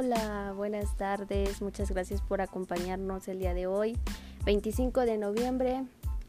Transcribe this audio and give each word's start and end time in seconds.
Hola, 0.00 0.52
buenas 0.54 0.96
tardes, 0.96 1.60
muchas 1.60 1.90
gracias 1.90 2.22
por 2.22 2.40
acompañarnos 2.40 3.26
el 3.26 3.40
día 3.40 3.52
de 3.52 3.66
hoy, 3.66 3.98
25 4.44 5.00
de 5.00 5.18
noviembre 5.18 5.82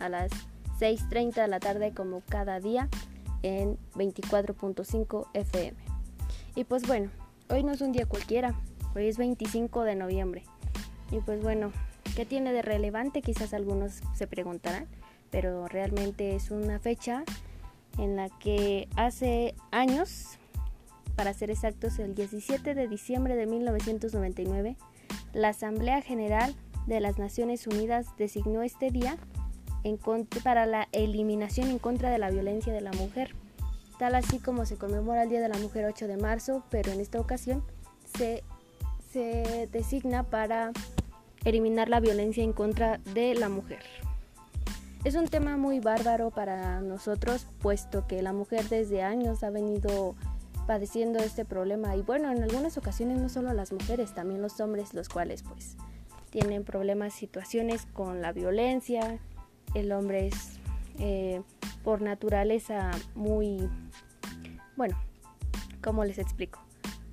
a 0.00 0.08
las 0.08 0.32
6.30 0.80 1.42
de 1.42 1.46
la 1.46 1.60
tarde 1.60 1.94
como 1.94 2.22
cada 2.22 2.58
día 2.58 2.88
en 3.44 3.78
24.5 3.94 5.28
FM. 5.34 5.76
Y 6.56 6.64
pues 6.64 6.88
bueno, 6.88 7.12
hoy 7.50 7.62
no 7.62 7.70
es 7.70 7.80
un 7.82 7.92
día 7.92 8.04
cualquiera, 8.04 8.52
hoy 8.96 9.06
es 9.06 9.16
25 9.16 9.84
de 9.84 9.94
noviembre. 9.94 10.42
Y 11.12 11.20
pues 11.20 11.40
bueno, 11.40 11.70
¿qué 12.16 12.26
tiene 12.26 12.52
de 12.52 12.62
relevante? 12.62 13.22
Quizás 13.22 13.54
algunos 13.54 14.00
se 14.12 14.26
preguntarán, 14.26 14.88
pero 15.30 15.68
realmente 15.68 16.34
es 16.34 16.50
una 16.50 16.80
fecha 16.80 17.22
en 17.96 18.16
la 18.16 18.28
que 18.28 18.88
hace 18.96 19.54
años 19.70 20.36
para 21.16 21.34
ser 21.34 21.50
exactos, 21.50 21.98
el 21.98 22.14
17 22.14 22.74
de 22.74 22.88
diciembre 22.88 23.36
de 23.36 23.46
1999, 23.46 24.76
la 25.32 25.48
Asamblea 25.48 26.02
General 26.02 26.54
de 26.86 27.00
las 27.00 27.18
Naciones 27.18 27.66
Unidas 27.66 28.06
designó 28.18 28.62
este 28.62 28.90
día 28.90 29.16
para 30.44 30.66
la 30.66 30.88
eliminación 30.92 31.68
en 31.68 31.78
contra 31.78 32.10
de 32.10 32.18
la 32.18 32.30
violencia 32.30 32.72
de 32.72 32.80
la 32.80 32.92
mujer, 32.92 33.34
tal 33.98 34.14
así 34.14 34.38
como 34.38 34.64
se 34.64 34.76
conmemora 34.76 35.24
el 35.24 35.28
Día 35.28 35.40
de 35.40 35.48
la 35.48 35.58
Mujer 35.58 35.86
8 35.86 36.06
de 36.06 36.16
marzo, 36.16 36.64
pero 36.70 36.92
en 36.92 37.00
esta 37.00 37.20
ocasión 37.20 37.64
se, 38.16 38.42
se 39.12 39.68
designa 39.72 40.22
para 40.22 40.72
eliminar 41.44 41.88
la 41.88 42.00
violencia 42.00 42.44
en 42.44 42.52
contra 42.52 42.98
de 43.12 43.34
la 43.34 43.48
mujer. 43.48 43.82
Es 45.04 45.16
un 45.16 45.26
tema 45.26 45.56
muy 45.56 45.80
bárbaro 45.80 46.30
para 46.30 46.80
nosotros, 46.80 47.48
puesto 47.60 48.06
que 48.06 48.22
la 48.22 48.32
mujer 48.32 48.68
desde 48.68 49.02
años 49.02 49.42
ha 49.42 49.50
venido 49.50 50.14
padeciendo 50.66 51.18
este 51.18 51.44
problema. 51.44 51.96
Y 51.96 52.02
bueno, 52.02 52.30
en 52.30 52.42
algunas 52.42 52.76
ocasiones 52.76 53.18
no 53.18 53.28
solo 53.28 53.52
las 53.52 53.72
mujeres, 53.72 54.14
también 54.14 54.42
los 54.42 54.60
hombres, 54.60 54.94
los 54.94 55.08
cuales 55.08 55.42
pues 55.42 55.76
tienen 56.30 56.64
problemas, 56.64 57.12
situaciones 57.12 57.86
con 57.92 58.22
la 58.22 58.32
violencia, 58.32 59.18
el 59.74 59.92
hombre 59.92 60.28
es 60.28 60.58
eh, 60.98 61.42
por 61.84 62.00
naturaleza 62.00 62.90
muy, 63.14 63.68
bueno, 64.76 64.96
¿cómo 65.82 66.04
les 66.04 66.18
explico? 66.18 66.60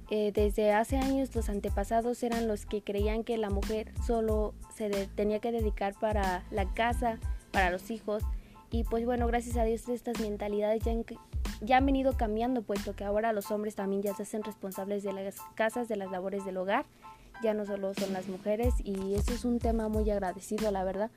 Eh, 0.10 0.32
desde 0.34 0.72
hace 0.72 0.98
años 0.98 1.36
los 1.36 1.50
antepasados 1.50 2.24
eran 2.24 2.48
los 2.48 2.66
que 2.66 2.82
creían 2.82 3.24
que 3.24 3.38
la 3.38 3.50
mujer 3.50 3.92
solo 4.06 4.56
se 4.74 4.90
tenía 5.16 5.40
que 5.40 5.52
dedicar 5.52 5.94
para 6.00 6.44
la 6.50 6.74
casa, 6.74 7.20
para 7.52 7.70
los 7.70 7.92
hijos, 7.92 8.24
y 8.72 8.84
pues 8.84 9.06
bueno, 9.06 9.28
gracias 9.28 9.58
a 9.58 9.64
Dios 9.64 9.90
estas 9.90 10.20
mentalidades 10.20 10.84
ya, 10.84 10.94
ya 11.62 11.78
han 11.78 11.86
venido 11.86 12.14
cambiando, 12.14 12.62
puesto 12.62 12.96
que 12.96 13.04
ahora 13.04 13.34
los 13.34 13.52
hombres 13.52 13.76
también 13.76 14.02
ya 14.02 14.14
se 14.16 14.24
hacen 14.24 14.44
responsables 14.44 15.04
de 15.04 15.14
las 15.14 15.36
casas, 15.56 15.88
de 15.88 15.96
las 15.96 16.12
labores 16.12 16.46
del 16.46 16.58
hogar, 16.58 16.86
ya 17.42 17.54
no 17.54 17.66
solo 17.66 17.94
son 17.94 18.14
las 18.14 18.28
mujeres 18.28 18.74
y 18.84 19.14
eso 19.16 19.34
es 19.34 19.46
un 19.46 19.60
tema 19.60 19.88
muy 19.90 20.10
agradecido, 20.10 20.72
la 20.72 20.84
verdad, 20.84 21.12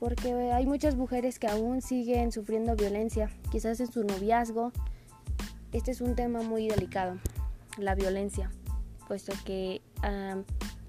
porque 0.00 0.52
hay 0.52 0.66
muchas 0.66 0.96
mujeres 0.96 1.38
que 1.38 1.48
aún 1.48 1.82
siguen 1.82 2.32
sufriendo 2.32 2.76
violencia, 2.76 3.30
quizás 3.50 3.80
en 3.80 3.90
su 3.90 4.04
noviazgo. 4.04 4.72
Este 5.72 5.90
es 5.90 6.00
un 6.00 6.14
tema 6.14 6.42
muy 6.42 6.68
delicado, 6.68 7.18
la 7.76 7.94
violencia, 7.94 8.50
puesto 9.06 9.32
que 9.44 9.82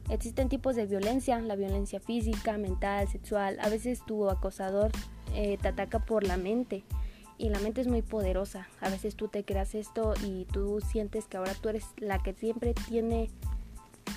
existen 0.09 0.49
tipos 0.49 0.75
de 0.75 0.85
violencia, 0.85 1.39
la 1.39 1.55
violencia 1.55 1.99
física, 1.99 2.57
mental, 2.57 3.07
sexual, 3.07 3.57
a 3.61 3.69
veces 3.69 4.01
tu 4.05 4.29
acosador 4.29 4.91
eh, 5.33 5.57
te 5.61 5.67
ataca 5.67 5.99
por 5.99 6.23
la 6.23 6.37
mente 6.37 6.83
y 7.39 7.49
la 7.49 7.59
mente 7.59 7.81
es 7.81 7.87
muy 7.87 8.03
poderosa. 8.03 8.67
A 8.81 8.89
veces 8.89 9.15
tú 9.15 9.29
te 9.29 9.43
creas 9.43 9.73
esto 9.73 10.13
y 10.23 10.45
tú 10.45 10.81
sientes 10.81 11.25
que 11.25 11.37
ahora 11.37 11.53
tú 11.55 11.69
eres 11.69 11.85
la 11.97 12.21
que 12.21 12.33
siempre 12.33 12.73
tiene 12.73 13.31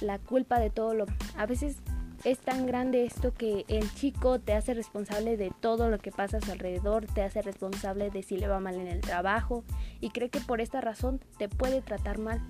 la 0.00 0.18
culpa 0.18 0.58
de 0.58 0.68
todo 0.68 0.92
lo. 0.92 1.06
A 1.38 1.46
veces 1.46 1.76
es 2.24 2.40
tan 2.40 2.66
grande 2.66 3.04
esto 3.04 3.32
que 3.32 3.64
el 3.68 3.92
chico 3.94 4.40
te 4.40 4.54
hace 4.54 4.74
responsable 4.74 5.36
de 5.36 5.52
todo 5.60 5.88
lo 5.88 5.98
que 5.98 6.10
pasa 6.10 6.38
a 6.38 6.40
su 6.40 6.50
alrededor, 6.50 7.06
te 7.06 7.22
hace 7.22 7.42
responsable 7.42 8.10
de 8.10 8.24
si 8.24 8.36
le 8.36 8.48
va 8.48 8.58
mal 8.58 8.74
en 8.74 8.88
el 8.88 9.00
trabajo 9.00 9.62
y 10.00 10.10
cree 10.10 10.28
que 10.28 10.40
por 10.40 10.60
esta 10.60 10.80
razón 10.80 11.20
te 11.38 11.48
puede 11.48 11.80
tratar 11.80 12.18
mal. 12.18 12.40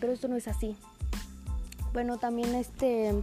Pero 0.00 0.12
esto 0.12 0.26
no 0.26 0.36
es 0.36 0.48
así. 0.48 0.76
Bueno, 1.92 2.18
también 2.18 2.54
este 2.56 3.14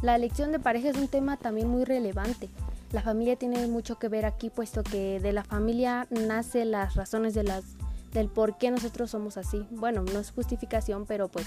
la 0.00 0.16
elección 0.16 0.50
de 0.50 0.58
pareja 0.58 0.88
es 0.88 0.96
un 0.96 1.08
tema 1.08 1.36
también 1.36 1.68
muy 1.68 1.84
relevante. 1.84 2.48
La 2.92 3.02
familia 3.02 3.36
tiene 3.36 3.66
mucho 3.66 3.98
que 3.98 4.08
ver 4.08 4.26
aquí, 4.26 4.50
puesto 4.50 4.82
que 4.82 5.20
de 5.20 5.32
la 5.32 5.44
familia 5.44 6.06
nace 6.10 6.64
las 6.64 6.96
razones 6.96 7.34
de 7.34 7.44
las, 7.44 7.64
del 8.12 8.28
por 8.28 8.58
qué 8.58 8.70
nosotros 8.70 9.10
somos 9.10 9.36
así. 9.36 9.66
Bueno, 9.70 10.02
no 10.02 10.18
es 10.18 10.32
justificación, 10.32 11.06
pero 11.06 11.28
pues 11.28 11.46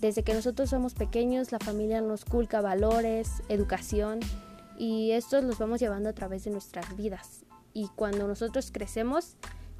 desde 0.00 0.24
que 0.24 0.34
nosotros 0.34 0.68
somos 0.68 0.94
pequeños, 0.94 1.52
la 1.52 1.58
familia 1.58 2.00
nos 2.00 2.24
culca 2.24 2.60
valores, 2.60 3.42
educación, 3.48 4.20
y 4.76 5.12
estos 5.12 5.44
los 5.44 5.58
vamos 5.58 5.80
llevando 5.80 6.08
a 6.08 6.12
través 6.12 6.44
de 6.44 6.50
nuestras 6.50 6.96
vidas. 6.96 7.44
Y 7.72 7.88
cuando 7.94 8.26
nosotros 8.26 8.70
crecemos, 8.72 9.36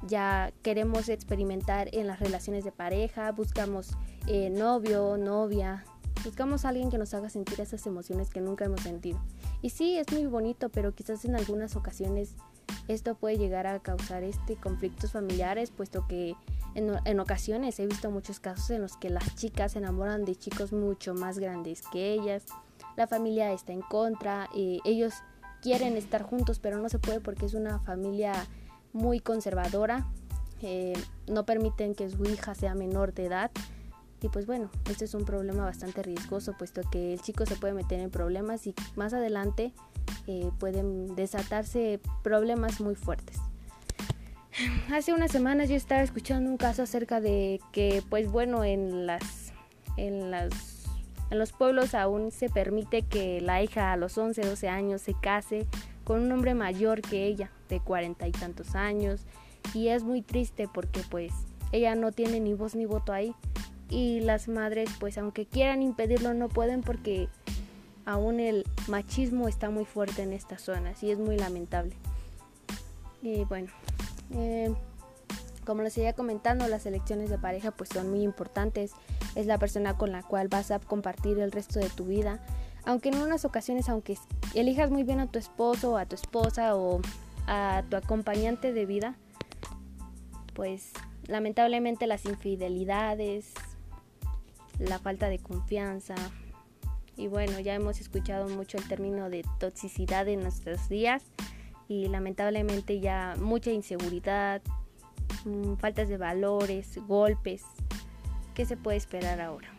ya 0.07 0.53
queremos 0.61 1.09
experimentar 1.09 1.89
en 1.93 2.07
las 2.07 2.19
relaciones 2.19 2.63
de 2.63 2.71
pareja, 2.71 3.31
buscamos 3.31 3.91
eh, 4.27 4.49
novio, 4.49 5.17
novia, 5.17 5.83
buscamos 6.23 6.65
a 6.65 6.69
alguien 6.69 6.89
que 6.89 6.97
nos 6.97 7.13
haga 7.13 7.29
sentir 7.29 7.59
esas 7.61 7.85
emociones 7.85 8.29
que 8.29 8.41
nunca 8.41 8.65
hemos 8.65 8.81
sentido. 8.81 9.19
Y 9.61 9.69
sí, 9.69 9.97
es 9.97 10.11
muy 10.11 10.25
bonito, 10.25 10.69
pero 10.69 10.93
quizás 10.93 11.25
en 11.25 11.35
algunas 11.35 11.75
ocasiones 11.75 12.35
esto 12.87 13.15
puede 13.15 13.37
llegar 13.37 13.67
a 13.67 13.79
causar 13.79 14.23
este 14.23 14.55
conflictos 14.55 15.11
familiares, 15.11 15.71
puesto 15.71 16.07
que 16.07 16.35
en, 16.75 17.19
ocasiones 17.19 17.79
he 17.79 17.85
visto 17.85 18.09
muchos 18.09 18.39
casos 18.39 18.71
en 18.71 18.81
los 18.81 18.97
que 18.97 19.09
las 19.09 19.35
chicas 19.35 19.73
se 19.73 19.79
enamoran 19.79 20.25
de 20.25 20.35
chicos 20.35 20.73
mucho 20.73 21.13
más 21.13 21.39
grandes 21.39 21.83
que 21.91 22.13
ellas, 22.13 22.45
la 22.97 23.07
familia 23.07 23.53
está 23.53 23.73
en 23.73 23.81
contra, 23.81 24.49
y 24.53 24.81
ellos 24.85 25.13
quieren 25.61 25.95
estar 25.97 26.23
juntos, 26.23 26.59
pero 26.59 26.77
no 26.77 26.89
se 26.89 26.99
puede 26.99 27.19
porque 27.19 27.45
es 27.45 27.53
una 27.53 27.79
familia 27.79 28.33
muy 28.91 29.19
conservadora, 29.19 30.07
eh, 30.61 30.93
no 31.27 31.45
permiten 31.45 31.93
que 31.93 32.09
su 32.09 32.23
hija 32.25 32.55
sea 32.55 32.73
menor 32.73 33.13
de 33.13 33.25
edad 33.25 33.51
y 34.23 34.29
pues 34.29 34.45
bueno, 34.45 34.69
este 34.89 35.05
es 35.05 35.13
un 35.13 35.25
problema 35.25 35.65
bastante 35.65 36.01
riesgoso, 36.01 36.53
puesto 36.57 36.81
que 36.89 37.13
el 37.13 37.21
chico 37.21 37.45
se 37.45 37.55
puede 37.55 37.73
meter 37.73 37.99
en 37.99 38.09
problemas 38.09 38.65
y 38.67 38.73
más 38.95 39.13
adelante 39.13 39.73
eh, 40.27 40.49
pueden 40.59 41.15
desatarse 41.15 41.99
problemas 42.23 42.79
muy 42.79 42.95
fuertes. 42.95 43.37
Hace 44.93 45.13
unas 45.13 45.31
semanas 45.31 45.67
yo 45.67 45.75
estaba 45.75 46.01
escuchando 46.01 46.49
un 46.49 46.57
caso 46.57 46.83
acerca 46.83 47.19
de 47.19 47.59
que, 47.73 48.01
pues 48.09 48.31
bueno, 48.31 48.63
en 48.63 49.05
las, 49.05 49.51
en 49.97 50.31
las, 50.31 50.85
en 51.29 51.37
los 51.37 51.51
pueblos 51.51 51.93
aún 51.93 52.31
se 52.31 52.49
permite 52.49 53.01
que 53.01 53.41
la 53.41 53.61
hija 53.61 53.91
a 53.91 53.97
los 53.97 54.17
11, 54.17 54.41
12 54.41 54.69
años 54.69 55.01
se 55.01 55.13
case 55.13 55.67
con 56.05 56.21
un 56.21 56.31
hombre 56.31 56.53
mayor 56.53 57.01
que 57.01 57.25
ella, 57.25 57.51
de 57.67 57.81
cuarenta 57.81 58.27
y 58.27 58.31
tantos 58.31 58.75
años, 58.75 59.25
y 59.73 59.89
es 59.89 60.03
muy 60.03 60.21
triste 60.21 60.69
porque 60.73 61.01
pues 61.09 61.33
ella 61.73 61.95
no 61.95 62.11
tiene 62.11 62.39
ni 62.39 62.53
voz 62.53 62.75
ni 62.75 62.85
voto 62.85 63.11
ahí 63.11 63.35
y 63.93 64.21
las 64.21 64.47
madres 64.47 64.89
pues 64.99 65.17
aunque 65.17 65.45
quieran 65.45 65.83
impedirlo 65.83 66.33
no 66.33 66.49
pueden 66.49 66.81
porque 66.81 67.29
aún 68.05 68.39
el 68.39 68.65
machismo 68.87 69.47
está 69.47 69.69
muy 69.69 69.85
fuerte 69.85 70.23
en 70.23 70.33
estas 70.33 70.61
zonas 70.61 71.03
y 71.03 71.11
es 71.11 71.19
muy 71.19 71.37
lamentable. 71.37 71.95
Y 73.21 73.45
bueno, 73.45 73.71
eh, 74.33 74.73
como 75.63 75.83
les 75.83 75.93
seguía 75.93 76.13
comentando, 76.13 76.67
las 76.67 76.85
elecciones 76.85 77.29
de 77.29 77.37
pareja 77.37 77.71
pues 77.71 77.89
son 77.89 78.09
muy 78.09 78.23
importantes. 78.23 78.91
Es 79.35 79.45
la 79.45 79.57
persona 79.57 79.97
con 79.97 80.11
la 80.11 80.23
cual 80.23 80.47
vas 80.47 80.71
a 80.71 80.79
compartir 80.79 81.39
el 81.39 81.51
resto 81.51 81.79
de 81.79 81.89
tu 81.89 82.05
vida. 82.05 82.43
Aunque 82.85 83.09
en 83.09 83.21
unas 83.21 83.45
ocasiones, 83.45 83.87
aunque 83.87 84.17
elijas 84.55 84.91
muy 84.91 85.03
bien 85.03 85.19
a 85.19 85.27
tu 85.27 85.39
esposo, 85.39 85.97
a 85.97 86.05
tu 86.05 86.15
esposa 86.15 86.75
o 86.75 86.99
a 87.47 87.83
tu 87.89 87.95
acompañante 87.95 88.73
de 88.73 88.85
vida, 88.85 89.15
pues 90.53 90.91
lamentablemente 91.27 92.07
las 92.07 92.25
infidelidades, 92.25 93.53
la 94.79 94.99
falta 94.99 95.29
de 95.29 95.39
confianza. 95.39 96.15
Y 97.15 97.27
bueno, 97.27 97.59
ya 97.59 97.75
hemos 97.75 98.01
escuchado 98.01 98.49
mucho 98.49 98.77
el 98.77 98.87
término 98.87 99.29
de 99.29 99.45
toxicidad 99.59 100.27
en 100.27 100.41
nuestros 100.41 100.89
días 100.89 101.23
y 101.87 102.07
lamentablemente 102.07 102.99
ya 102.99 103.35
mucha 103.39 103.71
inseguridad, 103.71 104.61
mm, 105.45 105.75
faltas 105.75 106.09
de 106.09 106.17
valores, 106.17 106.97
golpes. 107.07 107.63
¿Qué 108.55 108.65
se 108.65 108.77
puede 108.77 108.97
esperar 108.97 109.41
ahora? 109.41 109.69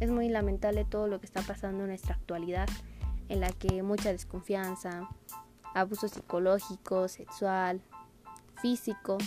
Es 0.00 0.10
muy 0.10 0.28
lamentable 0.28 0.84
todo 0.84 1.08
lo 1.08 1.20
que 1.20 1.26
está 1.26 1.42
pasando 1.42 1.84
en 1.84 1.88
nuestra 1.88 2.14
actualidad, 2.14 2.68
en 3.28 3.40
la 3.40 3.50
que 3.50 3.82
mucha 3.82 4.12
desconfianza, 4.12 5.08
abuso 5.74 6.08
psicológico, 6.08 7.08
sexual, 7.08 7.80
físico, 8.60 9.18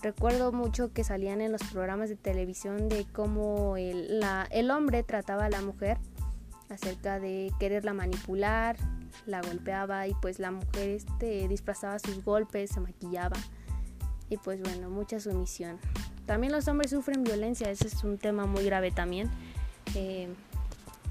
Recuerdo 0.00 0.52
mucho 0.52 0.92
que 0.92 1.02
salían 1.02 1.40
en 1.40 1.50
los 1.50 1.62
programas 1.64 2.08
de 2.08 2.14
televisión 2.14 2.88
de 2.88 3.04
cómo 3.12 3.76
el, 3.76 4.70
hombre 4.70 5.02
trataba 5.02 5.46
a 5.46 5.50
la 5.50 5.60
mujer 5.60 5.98
acerca 6.68 7.18
de 7.18 7.52
quererla 7.58 7.94
manipular, 7.94 8.76
la 9.26 9.40
golpeaba 9.42 10.06
y 10.06 10.14
pues 10.14 10.38
la 10.38 10.52
mujer 10.52 10.90
este, 10.90 11.48
disfrazaba 11.48 11.98
sus 11.98 12.24
golpes, 12.24 12.70
se 12.70 12.80
maquillaba 12.80 13.36
y 14.28 14.36
pues 14.36 14.60
bueno, 14.60 14.88
mucha 14.88 15.18
sumisión. 15.18 15.78
También 16.26 16.52
los 16.52 16.68
hombres 16.68 16.92
sufren 16.92 17.24
violencia, 17.24 17.68
ese 17.68 17.88
es 17.88 18.04
un 18.04 18.18
tema 18.18 18.46
muy 18.46 18.64
grave 18.64 18.92
también. 18.92 19.28
Eh, 19.96 20.28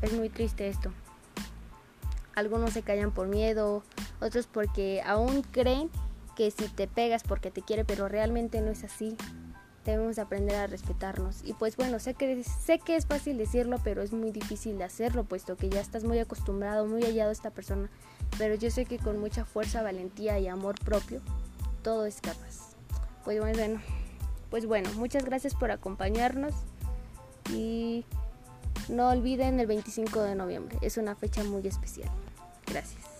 es 0.01 0.13
muy 0.13 0.29
triste 0.29 0.67
esto. 0.69 0.93
Algunos 2.35 2.71
se 2.71 2.83
callan 2.83 3.11
por 3.11 3.27
miedo, 3.27 3.83
otros 4.21 4.47
porque 4.47 5.01
aún 5.03 5.41
creen 5.41 5.89
que 6.37 6.51
si 6.51 6.67
te 6.67 6.87
pegas 6.87 7.23
porque 7.23 7.49
te 7.49 7.63
quiere, 7.63 7.83
pero 7.83 8.07
realmente 8.07 8.61
no 8.61 8.69
es 8.69 8.83
así. 8.83 9.17
Debemos 9.83 10.19
aprender 10.19 10.55
a 10.55 10.67
respetarnos. 10.67 11.41
Y 11.43 11.53
pues 11.53 11.75
bueno, 11.77 11.97
sé 11.97 12.13
que, 12.13 12.43
sé 12.43 12.77
que 12.77 12.95
es 12.95 13.07
fácil 13.07 13.39
decirlo, 13.39 13.79
pero 13.83 14.03
es 14.03 14.13
muy 14.13 14.31
difícil 14.31 14.77
de 14.77 14.83
hacerlo, 14.83 15.23
puesto 15.23 15.57
que 15.57 15.69
ya 15.69 15.81
estás 15.81 16.03
muy 16.03 16.19
acostumbrado, 16.19 16.85
muy 16.85 17.01
hallado 17.01 17.31
a 17.31 17.33
esta 17.33 17.49
persona. 17.49 17.89
Pero 18.37 18.53
yo 18.53 18.69
sé 18.69 18.85
que 18.85 18.99
con 18.99 19.17
mucha 19.19 19.45
fuerza, 19.45 19.81
valentía 19.81 20.37
y 20.37 20.47
amor 20.47 20.75
propio, 20.79 21.21
todo 21.81 22.05
es 22.05 22.21
capaz. 22.21 22.75
Pues 23.23 23.39
bueno, 23.39 23.81
pues 24.51 24.67
bueno, 24.67 24.91
muchas 24.93 25.25
gracias 25.25 25.55
por 25.55 25.71
acompañarnos 25.71 26.53
y 27.51 28.05
no 28.89 29.09
olviden 29.09 29.59
el 29.59 29.65
25 29.65 30.21
de 30.21 30.35
noviembre, 30.35 30.77
es 30.81 30.97
una 30.97 31.15
fecha 31.15 31.43
muy 31.43 31.65
especial. 31.67 32.09
Gracias. 32.67 33.16